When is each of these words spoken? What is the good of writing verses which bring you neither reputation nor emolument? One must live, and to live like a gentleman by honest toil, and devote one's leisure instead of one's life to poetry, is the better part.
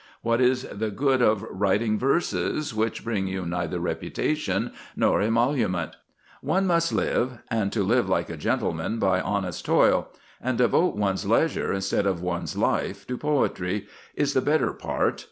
What 0.23 0.41
is 0.41 0.63
the 0.63 0.89
good 0.89 1.21
of 1.21 1.43
writing 1.47 1.99
verses 1.99 2.73
which 2.73 3.03
bring 3.03 3.27
you 3.27 3.45
neither 3.45 3.79
reputation 3.79 4.71
nor 4.95 5.21
emolument? 5.21 5.95
One 6.41 6.65
must 6.65 6.91
live, 6.91 7.37
and 7.51 7.71
to 7.71 7.83
live 7.83 8.09
like 8.09 8.31
a 8.31 8.35
gentleman 8.35 8.97
by 8.97 9.21
honest 9.21 9.63
toil, 9.63 10.07
and 10.41 10.57
devote 10.57 10.95
one's 10.95 11.27
leisure 11.27 11.71
instead 11.71 12.07
of 12.07 12.19
one's 12.19 12.57
life 12.57 13.05
to 13.05 13.15
poetry, 13.15 13.85
is 14.15 14.33
the 14.33 14.41
better 14.41 14.73
part. 14.73 15.19